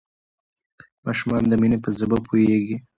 [1.05, 2.77] ماشومان د مینې په ژبه پوهیږي.